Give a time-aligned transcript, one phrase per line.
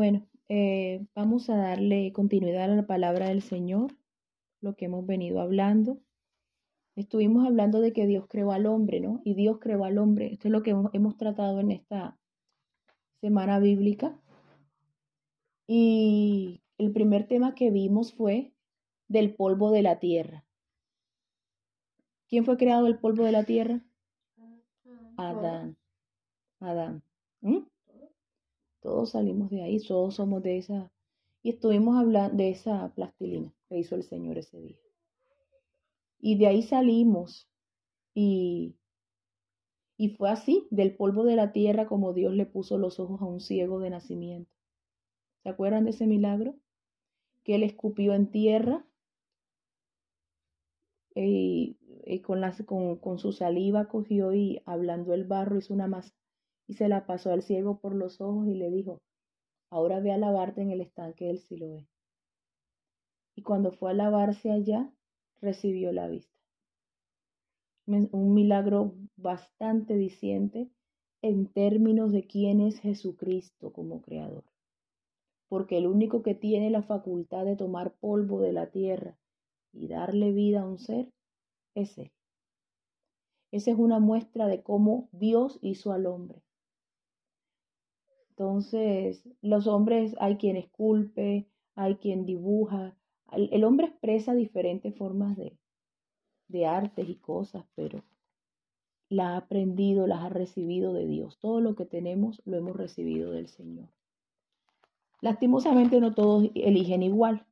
[0.00, 3.98] Bueno, eh, vamos a darle continuidad a la palabra del Señor,
[4.62, 6.00] lo que hemos venido hablando.
[6.96, 9.20] Estuvimos hablando de que Dios creó al hombre, ¿no?
[9.24, 10.32] Y Dios creó al hombre.
[10.32, 12.18] Esto es lo que hemos, hemos tratado en esta
[13.20, 14.18] semana bíblica.
[15.66, 18.54] Y el primer tema que vimos fue
[19.06, 20.46] del polvo de la tierra.
[22.26, 23.84] ¿Quién fue creado del polvo de la tierra?
[25.18, 25.76] Adán.
[26.58, 27.02] Adán.
[27.42, 27.58] ¿Mm?
[28.80, 30.90] Todos salimos de ahí, todos somos de esa.
[31.42, 34.78] Y estuvimos hablando de esa plastilina que hizo el Señor ese día.
[36.18, 37.48] Y de ahí salimos.
[38.14, 38.74] Y,
[39.96, 43.26] y fue así, del polvo de la tierra, como Dios le puso los ojos a
[43.26, 44.50] un ciego de nacimiento.
[45.42, 46.54] ¿Se acuerdan de ese milagro?
[47.44, 48.84] Que él escupió en tierra
[51.14, 51.76] y,
[52.24, 56.14] con, las, con, con, su saliva cogió y hablando el barro hizo una masa
[56.70, 59.02] y se la pasó al ciego por los ojos y le dijo,
[59.70, 61.88] ahora ve a lavarte en el estanque del Siloé.
[63.34, 64.88] Y cuando fue a lavarse allá,
[65.40, 66.32] recibió la vista.
[67.86, 70.70] Un milagro bastante diciente
[71.22, 74.44] en términos de quién es Jesucristo como creador.
[75.48, 79.18] Porque el único que tiene la facultad de tomar polvo de la tierra
[79.72, 81.10] y darle vida a un ser
[81.74, 82.12] es Él.
[83.50, 86.44] Esa es una muestra de cómo Dios hizo al hombre.
[88.40, 92.96] Entonces, los hombres hay quien esculpe, hay quien dibuja.
[93.32, 95.58] El, hombre expresa diferentes formas de,
[96.48, 98.02] de artes y cosas, pero
[99.10, 101.38] la ha aprendido, las ha recibido de Dios.
[101.38, 103.90] Todo lo que tenemos lo hemos recibido del Señor.
[105.20, 107.44] Lastimosamente no todos eligen igual.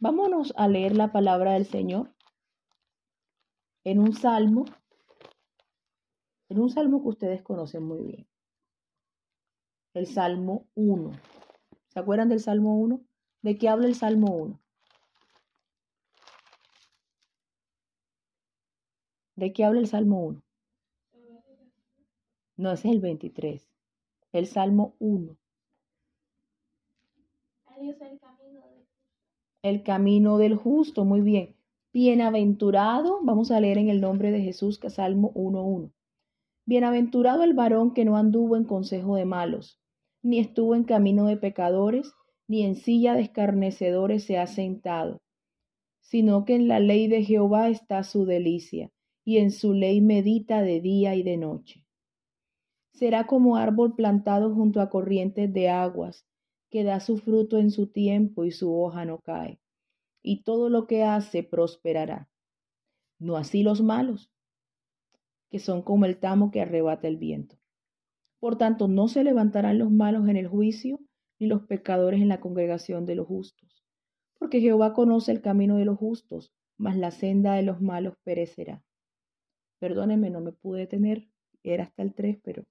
[0.00, 2.12] Vámonos a leer la palabra del Señor
[3.84, 4.66] en un salmo,
[6.50, 8.29] en un salmo que ustedes conocen muy bien.
[9.94, 11.12] El Salmo 1.
[11.88, 13.00] ¿Se acuerdan del Salmo 1?
[13.42, 14.60] ¿De qué habla el Salmo 1?
[19.36, 20.42] ¿De qué habla el Salmo 1?
[22.56, 23.68] No, ese es el 23.
[24.32, 25.36] El Salmo 1.
[29.62, 31.04] el camino del justo.
[31.04, 31.56] Muy bien.
[31.92, 35.90] Bienaventurado, vamos a leer en el nombre de Jesús, Salmo 1.1.
[36.64, 39.79] Bienaventurado el varón que no anduvo en consejo de malos,
[40.22, 42.12] ni estuvo en camino de pecadores,
[42.46, 45.22] ni en silla de escarnecedores se ha sentado,
[46.00, 48.90] sino que en la ley de Jehová está su delicia,
[49.24, 51.86] y en su ley medita de día y de noche.
[52.92, 56.26] Será como árbol plantado junto a corrientes de aguas,
[56.70, 59.60] que da su fruto en su tiempo y su hoja no cae,
[60.22, 62.28] y todo lo que hace prosperará.
[63.18, 64.32] No así los malos,
[65.50, 67.59] que son como el tamo que arrebata el viento.
[68.40, 70.98] Por tanto, no se levantarán los malos en el juicio,
[71.38, 73.84] ni los pecadores en la congregación de los justos,
[74.38, 78.82] porque Jehová conoce el camino de los justos, mas la senda de los malos perecerá.
[79.78, 81.28] Perdónenme, no me pude detener,
[81.62, 82.64] era hasta el 3, pero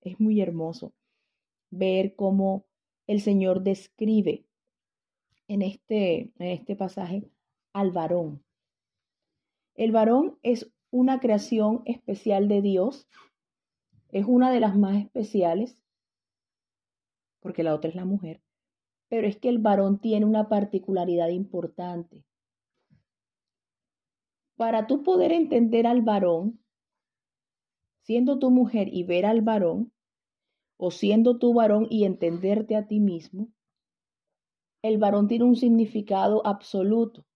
[0.00, 0.94] es muy hermoso
[1.70, 2.64] ver cómo
[3.06, 4.44] el Señor describe
[5.48, 7.28] en este, en este pasaje
[7.72, 8.44] al varón.
[9.74, 13.08] El varón es una creación especial de Dios,
[14.12, 15.78] es una de las más especiales,
[17.40, 18.42] porque la otra es la mujer,
[19.08, 22.24] pero es que el varón tiene una particularidad importante.
[24.56, 26.60] Para tú poder entender al varón,
[28.02, 29.92] siendo tu mujer y ver al varón,
[30.76, 33.48] o siendo tú varón y entenderte a ti mismo,
[34.82, 37.26] el varón tiene un significado absoluto.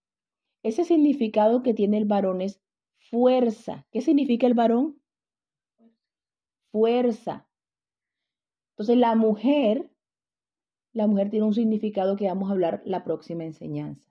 [0.63, 2.63] Ese significado que tiene el varón es
[2.97, 3.87] fuerza.
[3.91, 4.99] ¿Qué significa el varón?
[6.75, 7.47] Fuerza.
[8.71, 9.89] Entonces la mujer,
[10.93, 14.11] la mujer tiene un significado que vamos a hablar la próxima enseñanza.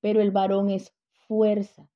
[0.00, 0.96] Pero el varón es
[1.28, 1.88] fuerza.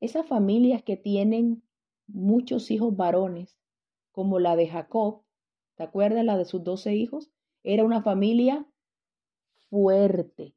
[0.00, 1.62] Esas familias que tienen
[2.06, 3.56] muchos hijos varones,
[4.12, 5.24] como la de Jacob,
[5.76, 7.30] ¿Te acuerdas la de sus doce hijos?
[7.62, 8.66] Era una familia
[9.70, 10.54] fuerte.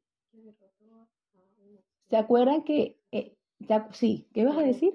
[2.08, 3.00] ¿Se acuerdan que...
[3.10, 3.36] Eh,
[3.92, 4.94] sí, ¿qué vas a decir?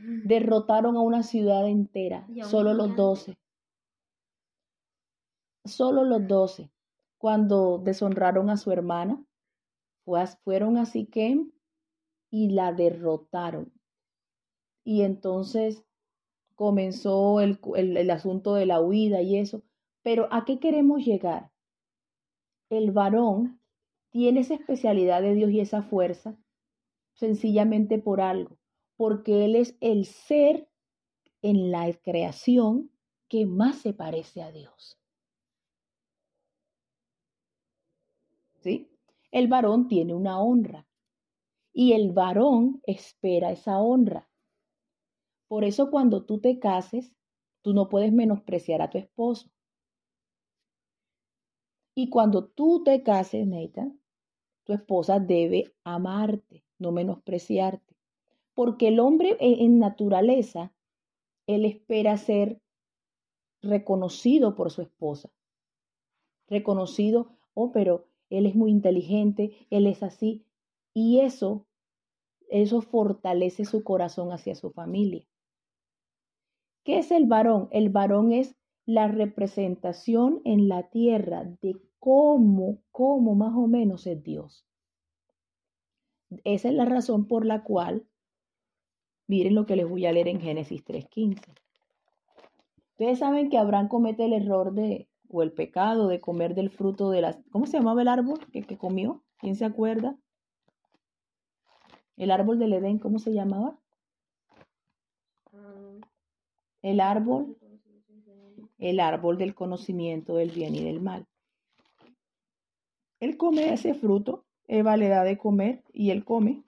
[0.00, 3.36] Derrotaron a una ciudad entera, solo los doce.
[5.64, 6.70] Solo los doce.
[7.18, 9.24] Cuando deshonraron a su hermana,
[10.44, 11.52] fueron a Siquem
[12.30, 13.72] y la derrotaron.
[14.84, 15.84] Y entonces
[16.54, 19.62] comenzó el, el, asunto de la huida y eso.
[20.02, 21.50] Pero ¿a qué queremos llegar?
[22.70, 23.60] El varón
[24.10, 26.36] tiene esa especialidad de Dios y esa fuerza
[27.14, 28.56] sencillamente por algo,
[28.98, 30.68] porque Él es el ser
[31.40, 32.90] en la creación
[33.28, 34.98] que más se parece a Dios.
[38.60, 38.90] ¿sí?
[39.30, 40.84] El varón tiene una honra
[41.72, 44.28] y el varón espera esa honra.
[45.46, 47.14] Por eso cuando tú te cases,
[47.62, 49.48] tú no puedes menospreciar a tu esposo.
[51.94, 54.00] Y cuando tú te cases, Nathan,
[54.64, 57.87] tu esposa debe amarte, no menospreciarte.
[58.58, 60.72] Porque el hombre en naturaleza,
[61.46, 62.60] él espera ser
[63.62, 65.30] reconocido por su esposa.
[66.48, 70.44] Reconocido, oh, pero él es muy inteligente, él es así.
[70.92, 71.68] Y eso,
[72.48, 75.24] eso fortalece su corazón hacia su familia.
[76.82, 77.68] ¿Qué es el varón?
[77.70, 84.20] El varón es la representación en la tierra de cómo, cómo más o menos es
[84.20, 84.66] Dios.
[86.42, 88.07] Esa es la razón por la cual,
[89.28, 91.40] miren lo que les voy a leer en Génesis 3.15.
[92.92, 97.10] Ustedes saben que Abraham comete el error de, o el pecado de comer del fruto
[97.10, 99.22] de las, ¿cómo se llamaba el árbol que, que comió?
[99.38, 100.18] ¿Quién se acuerda?
[102.16, 103.78] El árbol del Edén, ¿cómo se llamaba?
[106.82, 107.56] El árbol,
[108.78, 111.26] el árbol del conocimiento del bien y del mal.
[113.20, 116.62] Él come ese fruto, Eva le da de comer y él come.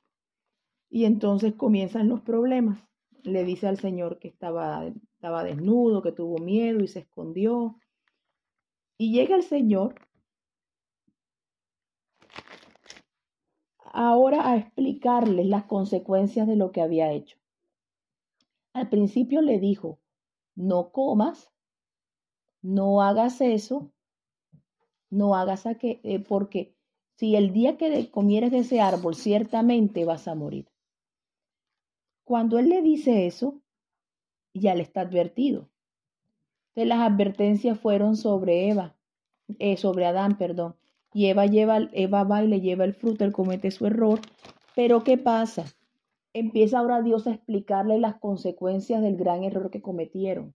[0.90, 2.78] Y entonces comienzan los problemas.
[3.22, 7.76] Le dice al Señor que estaba, estaba desnudo, que tuvo miedo y se escondió.
[8.98, 9.94] Y llega el Señor
[13.92, 17.38] ahora a explicarles las consecuencias de lo que había hecho.
[18.72, 19.98] Al principio le dijo,
[20.54, 21.52] no comas,
[22.62, 23.90] no hagas eso,
[25.10, 26.76] no hagas a que, eh, porque
[27.16, 30.69] si el día que comieres de ese árbol, ciertamente vas a morir.
[32.30, 33.60] Cuando él le dice eso,
[34.54, 35.68] ya le está advertido.
[36.68, 38.94] Entonces las advertencias fueron sobre Eva,
[39.58, 40.76] eh, sobre Adán, perdón.
[41.12, 44.20] Y Eva, lleva, Eva va y le lleva el fruto, él comete su error.
[44.76, 45.64] Pero ¿qué pasa?
[46.32, 50.54] Empieza ahora Dios a explicarle las consecuencias del gran error que cometieron.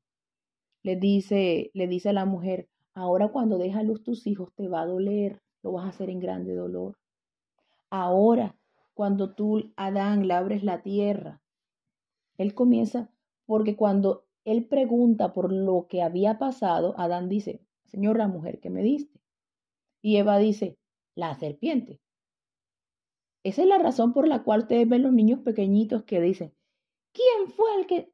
[0.81, 4.83] Le dice, le dice a la mujer, ahora cuando deja luz tus hijos te va
[4.83, 6.97] a doler, lo vas a hacer en grande dolor.
[7.89, 8.55] Ahora,
[8.93, 11.41] cuando tú, Adán, labres la tierra,
[12.37, 13.09] él comienza,
[13.45, 18.69] porque cuando él pregunta por lo que había pasado, Adán dice, Señor, la mujer que
[18.69, 19.19] me diste.
[20.01, 20.77] Y Eva dice,
[21.15, 21.99] la serpiente.
[23.43, 26.53] Esa es la razón por la cual ustedes ven los niños pequeñitos que dicen,
[27.11, 28.11] ¿quién fue el que,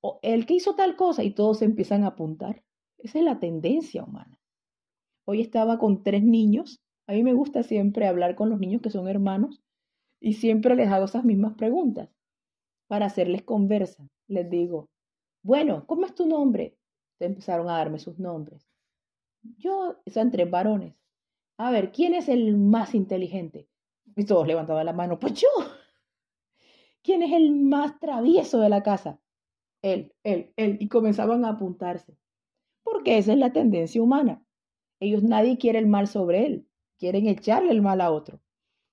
[0.00, 1.22] o el que hizo tal cosa?
[1.22, 2.62] Y todos se empiezan a apuntar.
[2.98, 4.38] Esa es la tendencia humana.
[5.24, 6.80] Hoy estaba con tres niños.
[7.06, 9.62] A mí me gusta siempre hablar con los niños que son hermanos
[10.20, 12.10] y siempre les hago esas mismas preguntas
[12.90, 14.04] para hacerles conversa.
[14.26, 14.90] Les digo,
[15.44, 16.76] bueno, ¿cómo es tu nombre?
[17.20, 18.66] empezaron a darme sus nombres.
[19.58, 20.96] Yo, son tres varones.
[21.56, 23.68] A ver, ¿quién es el más inteligente?
[24.16, 25.46] Y todos levantaban la mano, pues yo.
[27.04, 29.20] ¿Quién es el más travieso de la casa?
[29.82, 30.78] Él, él, él.
[30.80, 32.16] Y comenzaban a apuntarse.
[32.82, 34.42] Porque esa es la tendencia humana.
[34.98, 36.66] Ellos nadie quiere el mal sobre él.
[36.98, 38.40] Quieren echarle el mal a otro.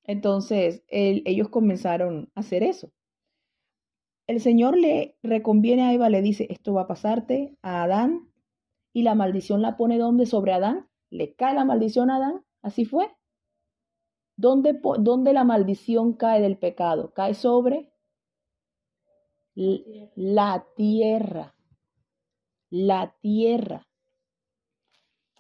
[0.04, 2.92] Entonces, ellos comenzaron a hacer eso.
[4.28, 8.30] El Señor le reconviene a Eva, le dice, esto va a pasarte a Adán.
[8.94, 10.90] Y la maldición la pone donde sobre Adán.
[11.10, 12.46] Le cae la maldición a Adán.
[12.62, 13.10] Así fue.
[14.36, 17.14] ¿Dónde, la maldición cae del pecado?
[17.14, 17.92] Cae sobre
[19.56, 21.56] la tierra.
[22.70, 23.88] La tierra.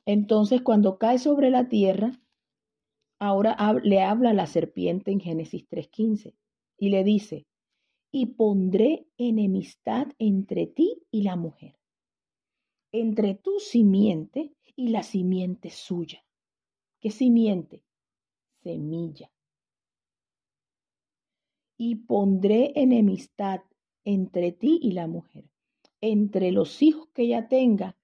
[0.06, 2.13] Entonces, cuando cae sobre la tierra,
[3.20, 6.34] ahora le habla la serpiente en Génesis 3.15
[6.77, 7.46] y le dice,
[8.12, 11.78] y pondré enemistad entre ti y la mujer,
[12.92, 16.24] entre tu simiente y la simiente suya.
[17.00, 17.84] ¿Qué simiente?
[18.64, 19.32] semilla.
[21.78, 23.62] Y pondré enemistad
[24.04, 25.46] entre ti y la mujer,
[26.02, 27.98] entre los hijos que ella tenga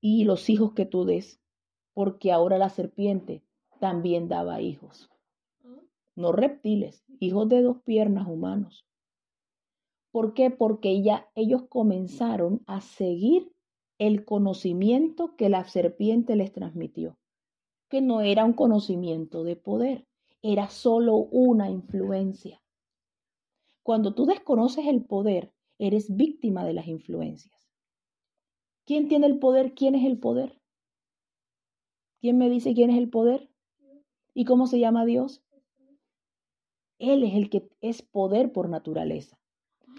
[0.00, 1.40] y los hijos que tú des,
[1.92, 3.42] porque ahora la serpiente
[3.78, 5.10] también daba hijos.
[6.16, 8.86] No reptiles, hijos de dos piernas humanos.
[10.10, 10.50] ¿Por qué?
[10.50, 13.52] Porque ella, ellos comenzaron a seguir
[13.98, 17.16] el conocimiento que la serpiente les transmitió
[17.88, 20.06] que no era un conocimiento de poder,
[20.42, 22.62] era solo una influencia.
[23.82, 27.54] Cuando tú desconoces el poder, eres víctima de las influencias.
[28.84, 29.74] ¿Quién tiene el poder?
[29.74, 30.60] ¿Quién es el poder?
[32.20, 33.50] ¿Quién me dice quién es el poder?
[34.34, 35.42] ¿Y cómo se llama Dios?
[36.98, 39.38] Él es el que es poder por naturaleza.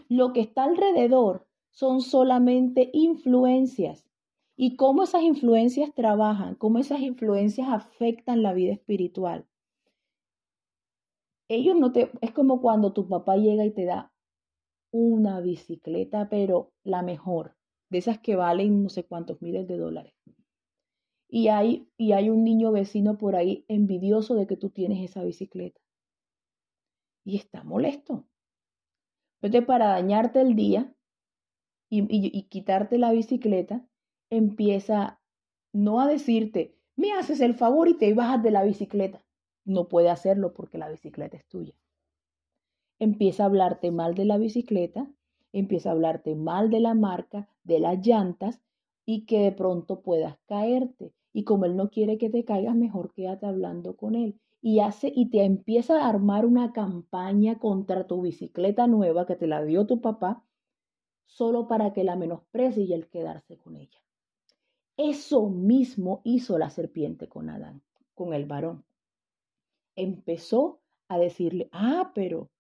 [0.10, 4.08] Lo que está alrededor son solamente influencias
[4.56, 9.46] y cómo esas influencias trabajan, cómo esas influencias afectan la vida espiritual.
[11.48, 14.12] Ellos no te, es como cuando tu papá llega y te da
[14.92, 17.56] una bicicleta, pero la mejor,
[17.90, 20.14] de esas que valen no sé cuántos miles de dólares.
[21.30, 25.24] Y hay, y hay un niño vecino por ahí envidioso de que tú tienes esa
[25.24, 25.80] bicicleta.
[27.28, 28.26] Y está molesto.
[29.42, 30.96] Entonces, para dañarte el día
[31.90, 33.86] y, y quitarte la bicicleta,
[34.30, 35.20] empieza
[35.74, 39.22] no a decirte, me haces el favor y te bajas de la bicicleta.
[39.66, 41.76] No puede hacerlo porque la bicicleta es tuya.
[42.98, 45.12] Empieza a hablarte mal de la bicicleta,
[45.52, 48.62] empieza a hablarte mal de la marca, de las llantas
[49.06, 51.14] y que de pronto puedas caerte.
[51.34, 54.40] Y como él no quiere que te caigas, mejor quédate hablando con él.
[54.68, 59.48] Y hace y te empieza a armar una campaña contra tu bicicleta nueva que te
[59.48, 60.44] la dio tu papá,
[61.26, 63.98] solo para que la menosprecie y él quedarse con ella.
[64.98, 67.82] Eso mismo hizo la serpiente con Adán,
[68.14, 68.84] con el varón.
[69.96, 72.52] Empezó a decirle, ah, pero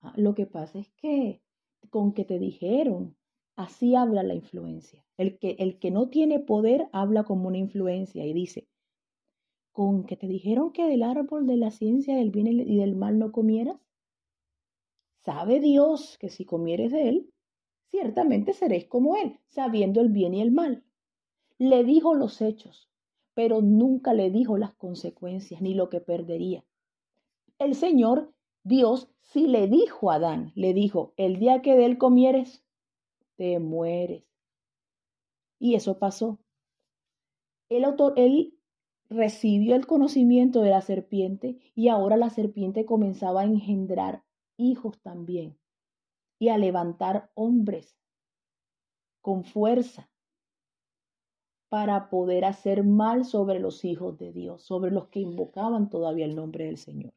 [0.00, 1.42] ah, lo que pasa es que
[1.90, 3.14] con que te dijeron,
[3.56, 5.04] así habla la influencia.
[5.18, 8.67] El que, el que no tiene poder habla como una influencia y dice,
[9.78, 13.16] con que te dijeron que del árbol de la ciencia del bien y del mal
[13.16, 13.76] no comieras.
[15.24, 17.32] Sabe Dios que si comieres de él,
[17.92, 20.82] ciertamente seréis como él, sabiendo el bien y el mal.
[21.58, 22.90] Le dijo los hechos,
[23.34, 26.64] pero nunca le dijo las consecuencias ni lo que perdería.
[27.60, 31.98] El Señor, Dios, sí le dijo a Adán, le dijo, el día que de él
[31.98, 32.64] comieres,
[33.36, 34.24] te mueres.
[35.60, 36.40] Y eso pasó.
[37.68, 38.57] El autor, él
[39.08, 44.24] recibió el conocimiento de la serpiente y ahora la serpiente comenzaba a engendrar
[44.56, 45.58] hijos también
[46.38, 47.96] y a levantar hombres
[49.20, 50.10] con fuerza
[51.68, 56.34] para poder hacer mal sobre los hijos de Dios, sobre los que invocaban todavía el
[56.34, 57.12] nombre del Señor.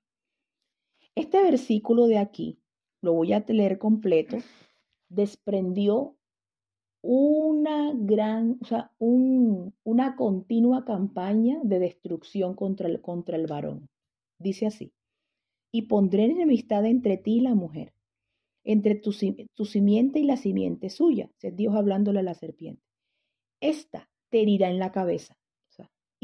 [1.16, 2.60] Este versículo de aquí,
[3.02, 4.38] lo voy a leer completo,
[5.10, 6.18] desprendió
[7.02, 13.90] una gran, o sea, una continua campaña de destrucción contra el, contra el varón.
[14.38, 14.94] Dice así,
[15.72, 17.94] y pondré enemistad entre ti y la mujer,
[18.64, 19.16] entre tu,
[19.56, 22.84] tu simiente y la simiente suya, es Dios hablándole a la serpiente.
[23.60, 25.38] Esta te herirá en la cabeza.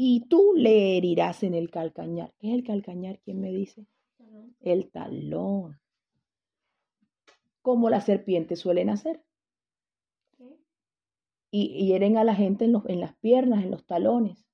[0.00, 2.32] y tú le herirás en el calcañar.
[2.38, 3.18] ¿Qué es el calcañar?
[3.18, 3.84] ¿Quién me dice?
[4.60, 5.80] El talón.
[7.62, 9.24] Como las serpientes suelen hacer.
[11.50, 14.44] Y hieren a la gente en, en las piernas, en los talones.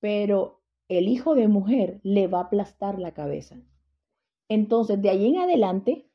[0.00, 3.56] Pero el hijo de mujer le va a aplastar la cabeza.
[4.48, 6.10] Entonces, de ahí en adelante,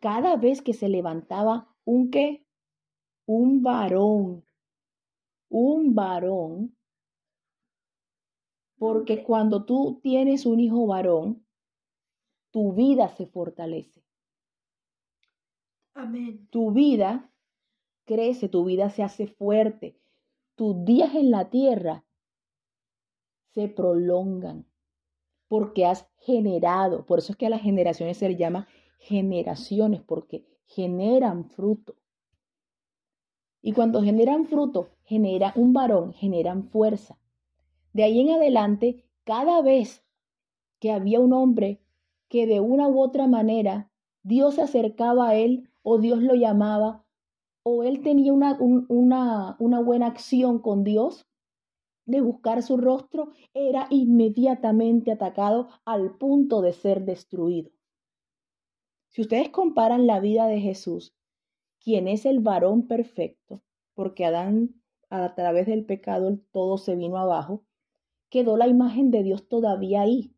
[0.00, 2.46] cada vez que se levantaba un qué,
[3.26, 4.44] un varón
[5.54, 6.76] un varón,
[8.76, 11.46] porque cuando tú tienes un hijo varón,
[12.50, 14.04] tu vida se fortalece.
[15.94, 16.48] Amén.
[16.50, 17.32] Tu vida
[18.04, 19.98] crece, tu vida se hace fuerte.
[20.54, 22.04] Tus días en la tierra
[23.52, 24.66] se prolongan
[25.48, 27.06] porque has generado.
[27.06, 28.68] Por eso es que a las generaciones se les llama
[28.98, 31.96] generaciones, porque generan fruto.
[33.60, 37.18] Y cuando generan fruto, genera un varón, generan fuerza.
[37.92, 40.04] De ahí en adelante, cada vez
[40.80, 41.80] que había un hombre
[42.28, 43.90] que de una u otra manera
[44.22, 47.03] Dios se acercaba a él o Dios lo llamaba
[47.64, 51.26] o él tenía una, una, una buena acción con Dios
[52.06, 57.70] de buscar su rostro, era inmediatamente atacado al punto de ser destruido.
[59.08, 61.14] Si ustedes comparan la vida de Jesús
[61.80, 63.62] quien es el varón perfecto,
[63.94, 64.74] porque Adán
[65.10, 67.64] a través del pecado todo se vino abajo,
[68.28, 70.34] quedó la imagen de Dios todavía ahí.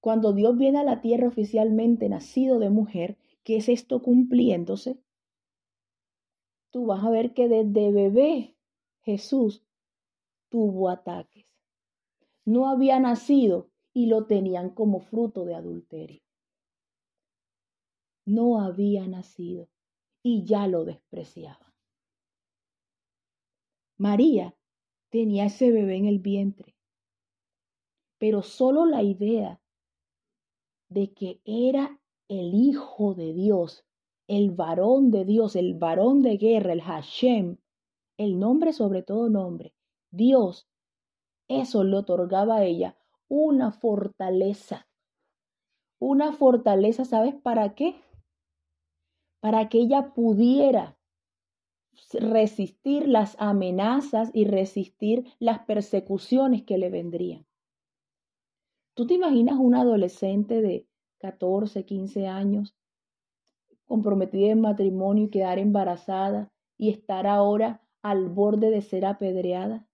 [0.00, 4.98] Cuando Dios viene a la tierra oficialmente nacido de mujer, ¿qué es esto cumpliéndose?
[6.74, 8.56] Tú vas a ver que desde bebé
[9.02, 9.64] Jesús
[10.48, 11.46] tuvo ataques.
[12.44, 16.20] No había nacido y lo tenían como fruto de adulterio.
[18.24, 19.68] No había nacido
[20.20, 21.72] y ya lo despreciaban.
[23.96, 24.56] María
[25.10, 26.74] tenía ese bebé en el vientre,
[28.18, 29.60] pero solo la idea
[30.88, 33.86] de que era el Hijo de Dios,
[34.26, 37.58] el varón de Dios, el varón de guerra, el Hashem,
[38.16, 39.74] el nombre sobre todo nombre,
[40.10, 40.68] Dios,
[41.48, 42.96] eso le otorgaba a ella
[43.28, 44.86] una fortaleza.
[45.98, 47.96] Una fortaleza, ¿sabes para qué?
[49.44, 50.96] para que ella pudiera
[52.14, 57.44] resistir las amenazas y resistir las persecuciones que le vendrían.
[58.94, 60.88] ¿Tú te imaginas una adolescente de
[61.18, 62.74] 14, 15 años
[63.86, 69.86] comprometida en matrimonio y quedar embarazada y estar ahora al borde de ser apedreada?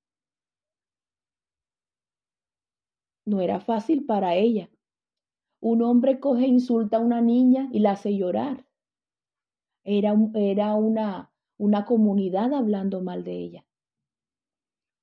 [3.24, 4.70] No era fácil para ella.
[5.60, 8.66] Un hombre coge e insulta a una niña y la hace llorar.
[9.84, 13.66] Era, era una, una comunidad hablando mal de ella.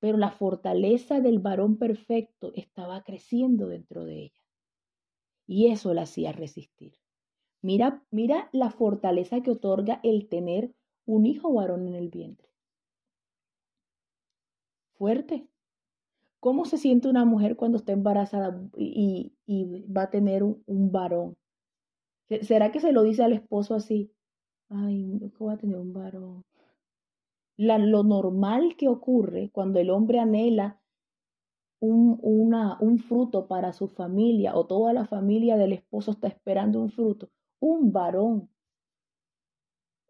[0.00, 4.42] Pero la fortaleza del varón perfecto estaba creciendo dentro de ella.
[5.46, 6.98] Y eso la hacía resistir.
[7.60, 10.72] Mira, mira la fortaleza que otorga el tener
[11.06, 12.48] un hijo varón en el vientre.
[14.96, 15.48] Fuerte.
[16.40, 19.32] ¿Cómo se siente una mujer cuando está embarazada y,
[19.86, 21.36] va a tener un, varón?
[22.42, 24.12] ¿Será que se lo dice al esposo así?
[24.68, 26.44] Ay, ¿cómo va a tener un varón?
[27.56, 30.80] lo normal que ocurre cuando el hombre anhela
[31.80, 37.30] un fruto para su familia o toda la familia del esposo está esperando un fruto,
[37.60, 38.48] un varón.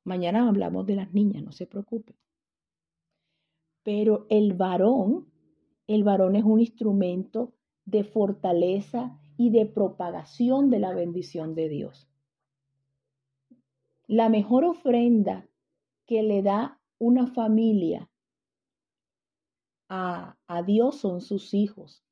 [0.05, 2.15] Mañana hablamos de las niñas, no se preocupe.
[3.83, 5.29] Pero el varón
[5.89, 7.55] el varón es un instrumento
[7.87, 12.07] de fortaleza y de propagación de la bendición de Dios.
[14.07, 15.49] La mejor ofrenda
[16.07, 18.11] que le da una familia
[19.89, 22.05] a, a, Dios son sus hijos,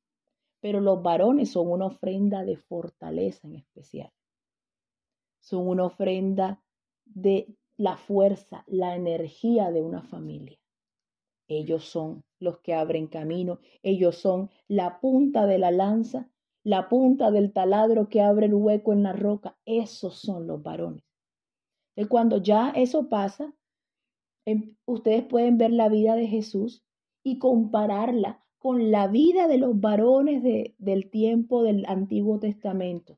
[0.59, 4.11] pero los varones son una ofrenda de fortaleza en especial.
[5.47, 6.61] Son una ofrenda
[7.05, 10.59] de la fuerza, la energía de una familia.
[11.47, 16.29] Ellos son los que abren camino, ellos son la punta de la lanza,
[16.65, 21.05] la punta del taladro que abre el hueco en la roca, esos son los varones.
[21.95, 23.55] Y cuando ya eso pasa,
[24.45, 26.83] em, ustedes pueden ver la vida de Jesús
[27.23, 30.43] y compararla con la vida de los varones
[30.77, 33.17] del tiempo del Antiguo Testamento.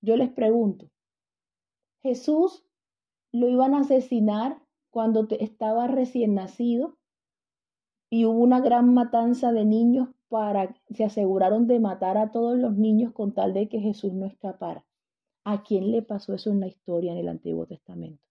[0.00, 0.90] Yo les pregunto,
[2.06, 2.64] ¿Jesús
[3.32, 6.96] lo iban a asesinar cuando estaba recién nacido?
[8.10, 12.76] y hubo una gran matanza de niños para, se aseguraron de matar a todos los
[12.76, 14.84] niños con tal de que Jesús no escapara.
[15.44, 18.22] ¿A quién le pasó eso en la historia en el Antiguo Testamento?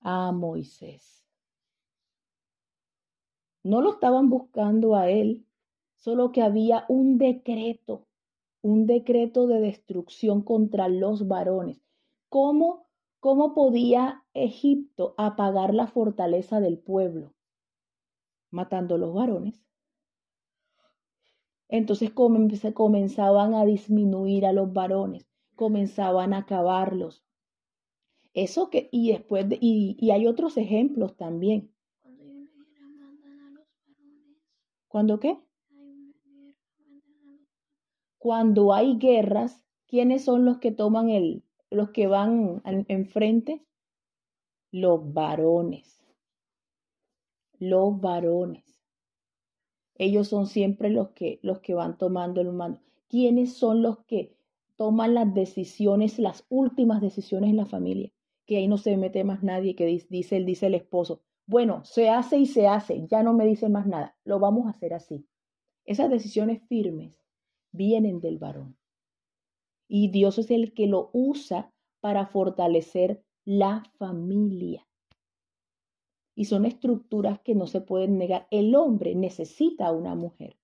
[0.00, 1.26] A Moisés.
[3.62, 5.46] No lo estaban buscando a él,
[5.96, 8.06] solo que había un decreto,
[8.62, 11.80] un decreto de destrucción contra los varones.
[12.28, 12.86] ¿Cómo,
[13.18, 17.34] cómo podía Egipto apagar la fortaleza del pueblo?
[18.50, 19.60] matando a los varones.
[21.68, 27.24] Entonces comenzaban a disminuir a los varones, comenzaban a acabarlos.
[28.34, 31.72] Eso que, y después, y, y, hay otros ejemplos también.
[34.88, 35.38] ¿Cuándo qué?
[38.20, 43.64] Cuando hay guerras, ¿quiénes son los que toman el, los que van enfrente?
[44.70, 46.00] Los varones
[47.60, 48.64] los varones.
[49.94, 52.80] Ellos son siempre los que, los que van tomando el mando.
[53.08, 54.34] ¿Quiénes son los que
[54.76, 58.10] toman las decisiones, las últimas decisiones en la familia?
[58.46, 62.38] Que ahí no se mete más nadie, que dice, dice el esposo, bueno, se hace
[62.38, 65.26] y se hace, ya no me dice más nada, lo vamos a hacer así.
[65.84, 67.20] Esas decisiones firmes
[67.72, 68.76] vienen del varón.
[69.88, 74.86] Y Dios es el que lo usa para fortalecer la familia
[76.40, 78.46] y son estructuras que no se pueden negar.
[78.50, 80.56] El hombre necesita a una mujer.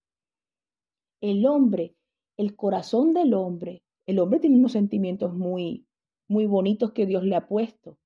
[1.21, 1.95] El hombre,
[2.39, 5.87] el corazón del hombre, el hombre tiene unos sentimientos muy,
[6.29, 7.99] muy bonitos que Dios le ha puesto.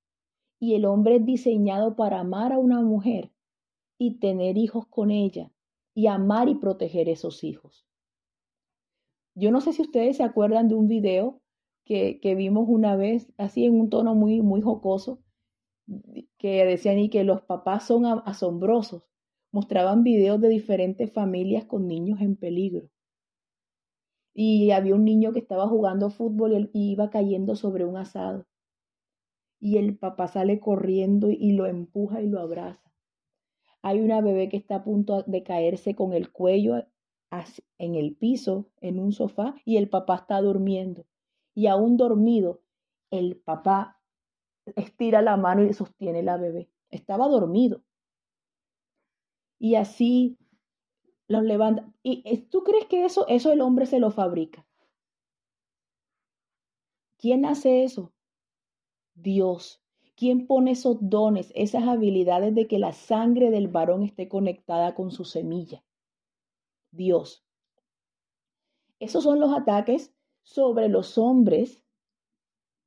[0.58, 3.30] Y el hombre es diseñado para amar a una mujer
[3.98, 5.52] y tener hijos con ella
[5.94, 7.86] y amar y proteger esos hijos.
[9.40, 11.40] Yo no sé si ustedes se acuerdan de un video
[11.86, 15.22] que, que vimos una vez, así en un tono muy, muy jocoso,
[16.36, 19.02] que decían y que los papás son asombrosos.
[19.50, 22.90] Mostraban videos de diferentes familias con niños en peligro.
[24.34, 28.46] Y había un niño que estaba jugando fútbol y iba cayendo sobre un asado.
[29.58, 32.92] Y el papá sale corriendo y lo empuja y lo abraza.
[33.80, 36.84] Hay una bebé que está a punto de caerse con el cuello
[37.78, 41.06] en el piso, en un sofá, y el papá está durmiendo.
[41.54, 42.62] Y aún dormido,
[43.10, 44.00] el papá
[44.76, 46.70] estira la mano y sostiene la bebé.
[46.90, 47.82] Estaba dormido.
[49.58, 50.38] Y así
[51.28, 51.92] los levanta.
[52.02, 54.66] ¿Y tú crees que eso, eso el hombre se lo fabrica?
[57.18, 58.12] ¿Quién hace eso?
[59.14, 59.82] Dios.
[60.16, 65.10] ¿Quién pone esos dones, esas habilidades de que la sangre del varón esté conectada con
[65.10, 65.82] su semilla?
[66.90, 67.44] Dios.
[68.98, 71.82] Esos son los ataques sobre los hombres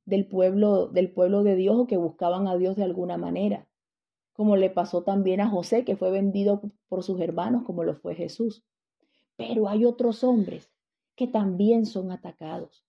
[0.04, 3.66] del pueblo, del pueblo de Dios o que buscaban a Dios de alguna manera,
[4.32, 8.14] como le pasó también a José, que fue vendido por sus hermanos, como lo fue
[8.14, 8.64] Jesús.
[9.36, 10.70] Pero hay otros hombres
[11.16, 12.84] que también son atacados,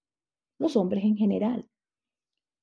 [0.58, 1.70] los hombres en general.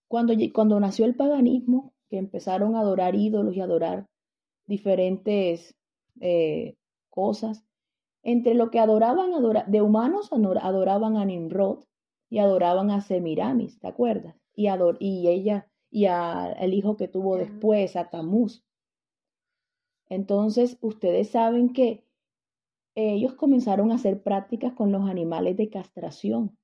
[0.08, 4.06] Cuando, cuando nació el paganismo, que empezaron a adorar ídolos y adorar
[4.66, 5.74] diferentes
[6.20, 6.76] eh,
[7.08, 7.64] cosas,
[8.22, 9.30] entre lo que adoraban
[9.66, 11.84] de humanos adoraban a Nimrod
[12.30, 14.36] y adoraban a Semiramis, ¿te acuerdas?
[14.54, 18.64] Y, ador y ella y al hijo que tuvo después, a Tamuz.
[20.08, 22.06] Entonces, ustedes saben que
[22.94, 26.56] ellos comenzaron a hacer prácticas con los animales de castración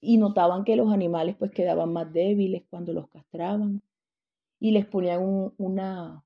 [0.00, 3.82] y notaban que los animales pues quedaban más débiles cuando los castraban
[4.58, 6.24] y les ponían un, una,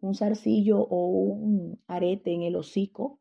[0.00, 3.20] un zarcillo o un arete en el hocico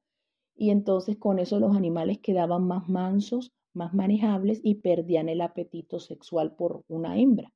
[0.56, 6.00] y entonces con eso los animales quedaban más mansos, más manejables y perdían el apetito
[6.00, 7.54] sexual por una hembra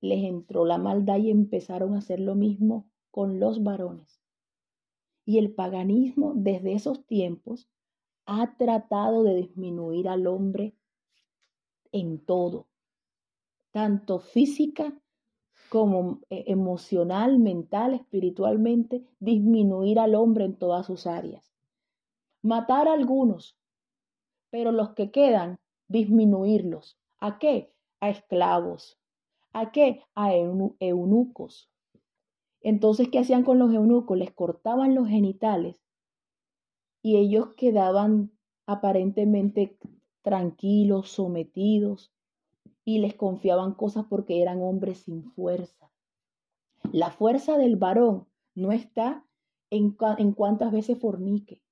[0.00, 4.20] les entró la maldad y empezaron a hacer lo mismo con los varones.
[5.24, 7.68] Y el paganismo desde esos tiempos
[8.26, 10.74] ha tratado de disminuir al hombre
[11.92, 12.68] en todo,
[13.72, 14.99] tanto física
[15.70, 21.44] como eh, emocional, mental, espiritualmente, disminuir al hombre en todas sus áreas.
[22.42, 23.56] Matar a algunos,
[24.50, 26.98] pero los que quedan, disminuirlos.
[27.20, 27.72] ¿A qué?
[28.00, 28.98] A esclavos,
[29.52, 30.02] ¿A qué?
[30.14, 31.70] A eunucos.
[32.62, 34.18] Entonces, ¿qué hacían con los eunucos?
[34.18, 35.80] Les cortaban los genitales
[37.02, 38.32] y ellos quedaban
[38.66, 39.78] aparentemente
[40.22, 42.12] tranquilos, sometidos
[42.90, 45.92] y les confiaban cosas porque eran hombres sin fuerza.
[46.92, 48.26] La fuerza del varón
[48.56, 49.24] no está
[49.70, 51.62] en, en cuántas veces fornique,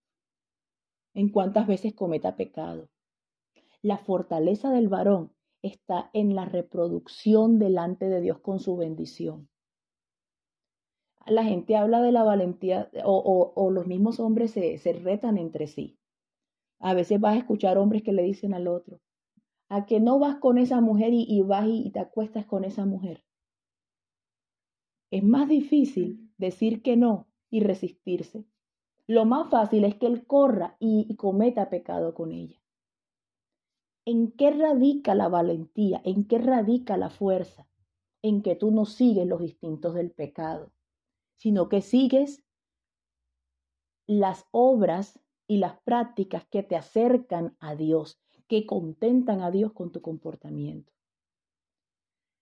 [1.14, 2.88] en cuántas veces cometa pecado.
[3.82, 9.48] La fortaleza del varón está en la reproducción delante de Dios con su bendición.
[11.26, 15.98] La gente habla de la valentía o, los mismos hombres se, se retan entre sí.
[16.78, 19.00] A veces vas a escuchar hombres que le dicen al otro,
[19.68, 23.24] a que no vas con esa mujer y, vas y, te acuestas con esa mujer.
[25.10, 28.46] Es más difícil decir que no y resistirse.
[29.06, 32.60] Lo más fácil es que él corra y cometa pecado con ella.
[34.04, 36.00] ¿En qué radica la valentía?
[36.04, 37.68] ¿En qué radica la fuerza?
[38.22, 40.72] En que tú no sigues los instintos del pecado,
[41.36, 42.42] sino que sigues
[44.06, 49.92] las obras y las prácticas que te acercan a Dios, que contentan a Dios con
[49.92, 50.92] tu comportamiento.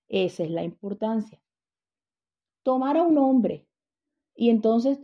[0.09, 1.43] Esa es la importancia.
[2.63, 3.67] Tomar a un hombre
[4.35, 5.01] y entonces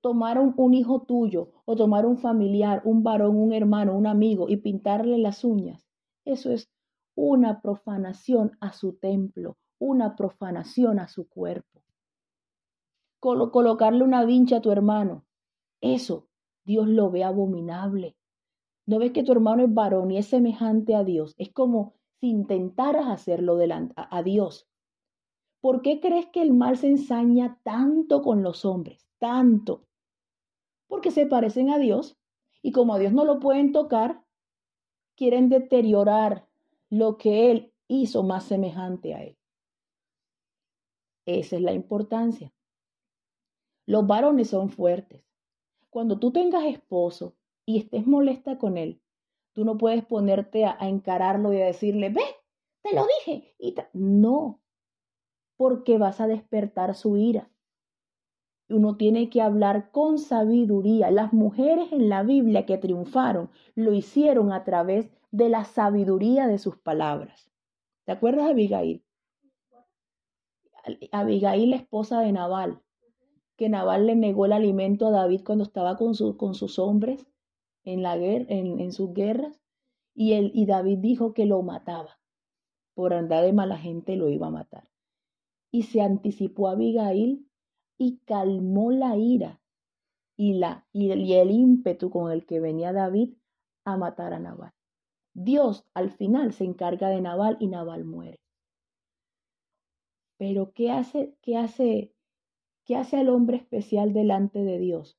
[0.00, 4.56] tomar un, hijo tuyo o tomar un familiar, un varón, un hermano, un amigo y
[4.56, 5.86] pintarle las uñas,
[6.24, 6.68] eso es
[7.14, 11.82] una profanación a su templo, una profanación a su cuerpo.
[13.20, 15.24] colocarle una vincha a tu hermano,
[15.80, 16.28] eso
[16.64, 18.16] Dios lo ve abominable.
[18.86, 21.34] ¿No ves que tu hermano es varón y es semejante a Dios?
[21.38, 24.68] Es como si intentaras hacerlo delante a Dios.
[25.60, 29.06] ¿Por qué crees que el mal se ensaña tanto con los hombres?
[29.18, 29.86] tanto,
[30.86, 32.16] porque se parecen a Dios
[32.62, 34.22] y como a Dios no lo pueden tocar,
[35.16, 36.46] quieren deteriorar
[36.90, 39.38] lo que Él hizo más semejante a Él.
[41.24, 42.52] Esa es la importancia.
[43.86, 45.24] Los varones son fuertes.
[45.90, 47.35] Cuando tú tengas esposo
[47.66, 49.02] y estés molesta con él,
[49.52, 52.22] tú no puedes ponerte a, encararlo y a decirle, ve,
[52.82, 53.54] te lo dije.
[53.58, 54.60] Y no,
[55.56, 57.50] porque vas a despertar su ira.
[58.68, 61.10] Uno tiene que hablar con sabiduría.
[61.10, 66.58] Las mujeres en la Biblia que triunfaron lo hicieron a través de la sabiduría de
[66.58, 67.50] sus palabras.
[68.04, 69.04] ¿Te acuerdas de Abigail?
[71.10, 72.80] Abigail, la esposa de Nabal,
[73.56, 77.26] que Nabal le negó el alimento a David cuando estaba con, con sus hombres
[77.86, 79.58] en, la guerra, en, sus guerras,
[80.14, 82.18] y, él, y David dijo que lo mataba.
[82.94, 84.90] Por andar de mala gente lo iba a matar.
[85.70, 87.48] Y se anticipó a Abigail
[87.96, 89.60] y calmó la ira
[90.36, 93.34] y, la, y el ímpetu con el que venía David
[93.84, 94.72] a matar a Nabal.
[95.34, 98.40] Dios al final se encarga de Nabal y Nabal muere.
[100.38, 102.12] Pero ¿qué hace, qué hace,
[102.84, 105.18] qué hace al hombre especial delante de Dios?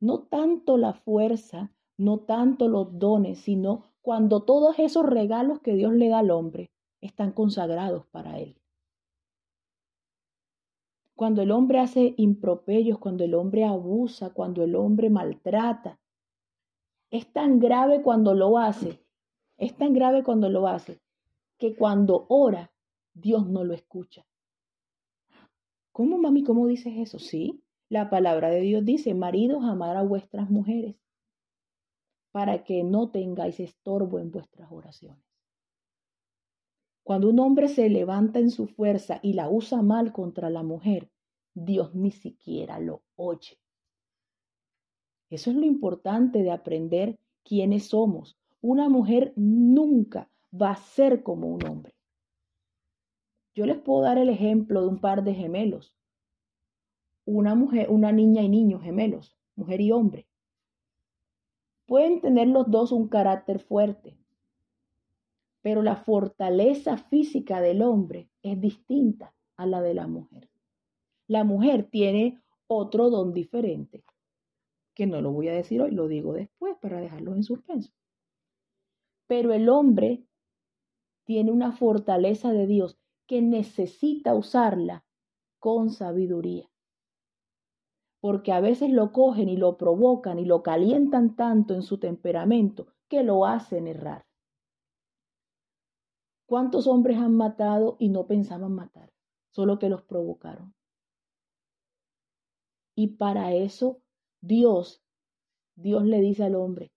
[0.00, 5.92] No tanto la fuerza, no tanto los dones, sino cuando todos esos regalos que Dios
[5.92, 8.56] le da al hombre están consagrados para Él.
[11.14, 16.00] Cuando el hombre hace improperios, cuando el hombre abusa, cuando el hombre maltrata,
[17.10, 19.00] es tan grave cuando lo hace,
[19.56, 21.00] es tan grave cuando lo hace,
[21.58, 22.72] que cuando ora,
[23.14, 24.26] Dios no lo escucha.
[25.92, 26.42] ¿Cómo, mami?
[26.42, 27.18] ¿Cómo dices eso?
[27.18, 30.96] Sí, la palabra de Dios dice, maridos, amar a vuestras mujeres,
[32.32, 35.22] para que no tengáis estorbo en vuestras oraciones.
[37.04, 41.10] Cuando un hombre se levanta en su fuerza y la usa mal contra la mujer,
[41.54, 43.58] Dios ni siquiera lo oye.
[45.28, 48.38] Eso es lo importante de aprender quiénes somos.
[48.60, 51.94] Una mujer nunca va a ser como un hombre.
[53.54, 55.96] Yo les puedo dar el ejemplo de un par de gemelos.
[57.24, 60.26] Una mujer, una niña y niño gemelos, mujer y hombre.
[61.92, 64.16] Pueden tener los dos un carácter fuerte,
[65.60, 70.48] pero la fortaleza física del hombre es distinta a la de la mujer.
[71.26, 74.04] La mujer tiene otro don diferente,
[74.94, 77.92] que no lo voy a decir hoy, lo digo después para dejarlo en suspenso.
[79.26, 80.24] Pero el hombre
[81.24, 85.04] tiene una fortaleza de Dios que necesita usarla
[85.58, 86.71] con sabiduría.
[88.22, 92.86] Porque a veces lo cogen y lo provocan y lo calientan tanto en su temperamento
[93.08, 94.24] que lo hacen errar.
[96.46, 99.10] ¿Cuántos hombres han matado y no pensaban matar?
[99.50, 100.72] Solo que los provocaron.
[102.94, 104.00] Y para eso
[104.40, 105.02] Dios,
[105.74, 106.92] Dios le dice al hombre,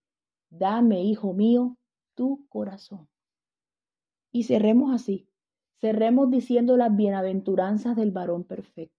[0.51, 1.77] dame, hijo mío,
[2.15, 3.07] tu corazón.
[4.31, 5.27] Y cerremos así,
[5.81, 8.94] cerremos diciendo las bienaventuranzas del varón perfecto.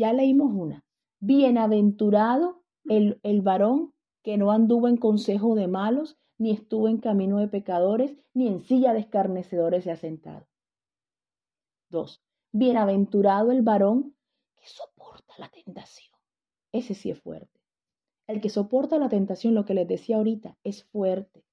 [0.00, 0.82] Ya leímos una.
[1.20, 7.36] Bienaventurado el, el varón que no anduvo en consejo de malos, ni estuvo en camino
[7.36, 10.48] de pecadores, ni en silla de escarnecedores se ha sentado.
[11.90, 12.24] 2.
[12.50, 14.16] Bienaventurado el varón
[14.56, 16.14] que soporta la tentación.
[16.72, 17.60] Ese sí es fuerte.
[18.26, 21.44] El que soporta la tentación, lo que les decía ahorita, es fuerte,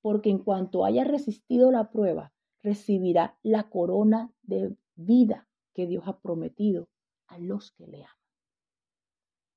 [0.00, 6.18] porque en cuanto haya resistido la prueba, recibirá la corona de vida que Dios ha
[6.18, 6.88] prometido
[7.34, 8.16] a los que le aman.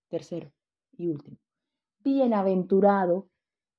[0.10, 0.52] Tercero
[0.98, 1.38] y último.
[2.00, 3.30] Bienaventurado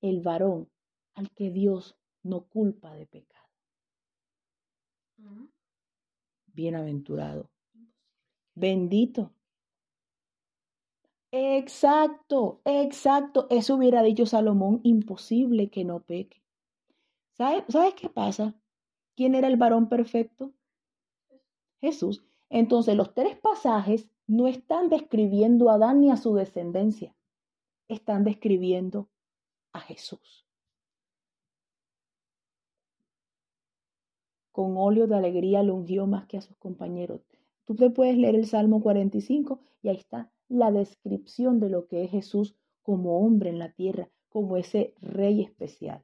[0.01, 0.71] el varón
[1.15, 3.49] al que Dios no culpa de pecado.
[6.47, 7.51] Bienaventurado.
[8.55, 9.33] Bendito.
[11.33, 13.49] Exacto, exacto.
[13.51, 16.43] Eso hubiera dicho Salomón, imposible que no peque.
[17.33, 18.55] ¿Sabes, ¿Sabes qué pasa?
[19.17, 20.53] ¿Quién era el varón perfecto?
[21.81, 22.28] Jesús.
[22.51, 27.15] Entonces los tres pasajes no están describiendo a Adán ni a su descendencia,
[27.89, 29.09] están describiendo
[29.73, 30.49] a Jesús.
[34.59, 37.21] con óleo de alegría lo ungió más que a sus compañeros.
[37.65, 42.03] Tú te puedes leer el Salmo 45 y ahí está la descripción de lo que
[42.03, 46.03] es Jesús como hombre en la tierra, como ese rey especial.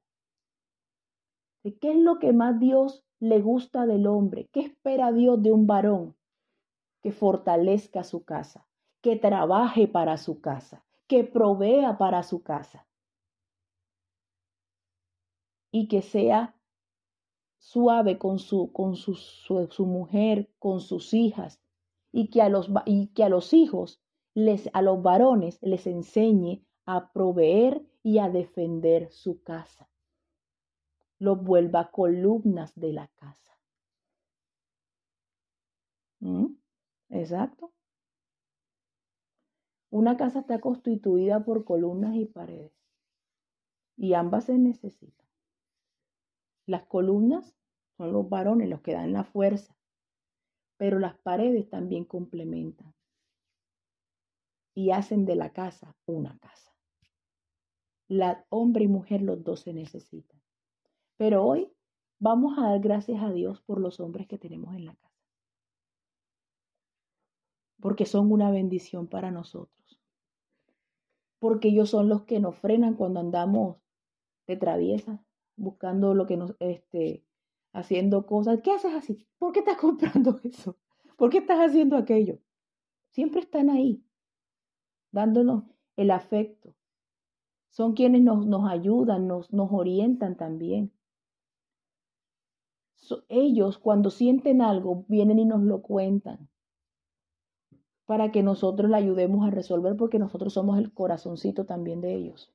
[1.64, 4.48] ¿De qué es lo que más Dios le gusta del hombre?
[4.52, 6.14] ¿Qué espera Dios de un varón?
[7.04, 8.66] Que fortalezca su casa,
[9.02, 12.86] que trabaje para su casa, que provea para su casa
[15.70, 16.56] y que sea
[17.58, 21.60] suave con su, con su, su, mujer, con sus hijas,
[22.10, 24.00] y que a los, y que a los hijos,
[24.32, 29.90] les, a los varones, les enseñe a proveer y a defender su casa.
[31.18, 33.58] Los vuelva columnas de la casa.
[36.20, 36.63] ¿Mm?
[37.10, 37.72] Exacto.
[39.90, 42.72] Una casa está constituida por columnas y paredes,
[43.96, 45.26] y ambas se necesitan.
[46.66, 47.54] Las columnas
[47.96, 49.76] son los varones los que dan la fuerza,
[50.76, 52.94] pero las paredes también complementan
[54.76, 56.72] y hacen de la casa una casa.
[58.08, 60.40] La hombre y mujer los dos se necesitan.
[61.18, 61.72] Pero hoy
[62.18, 65.03] vamos a dar gracias a Dios por los hombres que tenemos en la casa.
[67.84, 70.00] Porque son una bendición para nosotros.
[71.38, 73.76] Porque ellos son los que nos frenan cuando andamos
[74.46, 75.22] de traviesa,
[75.54, 77.26] buscando lo que nos, este,
[77.74, 78.62] haciendo cosas.
[78.62, 79.28] ¿Qué haces así?
[79.36, 80.78] ¿Por qué estás comprando eso?
[81.18, 82.38] ¿Por qué estás haciendo aquello?
[83.10, 84.02] Siempre están ahí,
[85.12, 85.64] dándonos
[85.96, 86.74] el afecto.
[87.68, 90.90] Son quienes nos, nos ayudan, nos, nos orientan también.
[93.28, 96.48] ellos cuando sienten algo vienen y nos lo cuentan
[98.06, 102.52] para que nosotros le ayudemos a resolver porque nosotros somos el corazoncito también de ellos.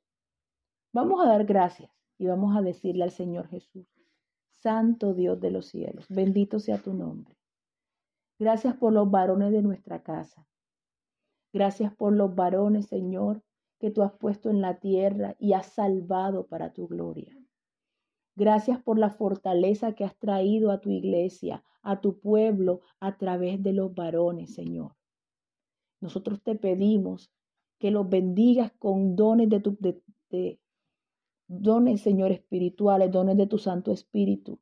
[0.94, 3.88] Vamos a dar gracias y vamos a decirle al Señor Jesús,
[4.62, 7.36] Santo Dios de los cielos, bendito sea tu nombre.
[8.38, 10.48] Gracias por los varones de nuestra casa.
[11.52, 13.44] Gracias por los varones, Señor,
[13.80, 17.36] que tú has puesto en la tierra y has salvado para tu gloria.
[18.36, 23.62] Gracias por la fortaleza que has traído a tu iglesia, a tu pueblo, a través
[23.62, 24.96] de los varones, Señor.
[26.02, 27.32] Nosotros te pedimos
[27.80, 29.78] que los bendigas con dones de tu
[31.48, 34.60] dones, Señor, espirituales, dones de tu Santo Espíritu.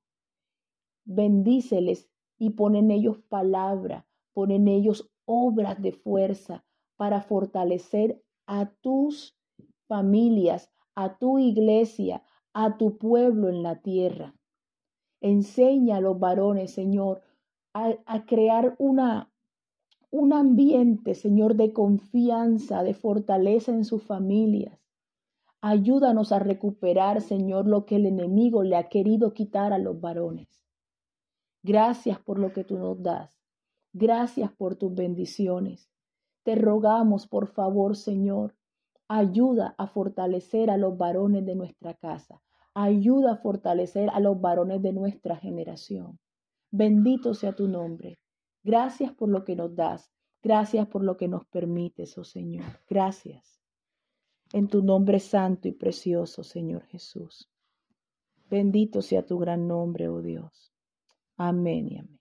[1.06, 8.72] Bendíceles y pon en ellos palabra, pon en ellos obras de fuerza para fortalecer a
[8.82, 9.38] tus
[9.88, 12.24] familias, a tu iglesia,
[12.54, 14.34] a tu pueblo en la tierra.
[15.22, 17.22] Enseña a los varones, Señor,
[17.74, 19.32] a crear una,
[20.10, 24.80] un ambiente, Señor, de confianza, de fortaleza en sus familias.
[25.62, 30.48] Ayúdanos a recuperar, Señor, lo que el enemigo le ha querido quitar a los varones.
[31.64, 33.38] Gracias por lo que tú nos das.
[33.92, 35.90] Gracias por tus bendiciones.
[36.44, 38.56] Te rogamos, por favor, Señor,
[39.10, 42.42] ayuda a fortalecer a los varones de nuestra casa.
[42.74, 46.20] Ayuda a fortalecer a los varones de nuestra generación.
[46.72, 48.20] Bendito sea tu nombre.
[48.68, 50.12] Gracias por lo que nos das.
[50.44, 52.66] Gracias por lo que nos permites, oh Señor.
[52.90, 53.62] Gracias
[54.52, 57.50] en tu nombre santo y precioso, Señor Jesús.
[58.50, 60.74] Bendito sea tu gran nombre, oh Dios.
[61.38, 62.17] Amén y amén.